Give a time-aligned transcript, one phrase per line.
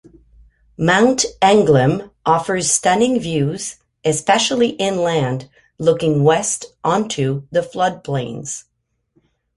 [0.79, 8.63] Mount Anglem offers stunning views, especially inland looking west onto the floodplains.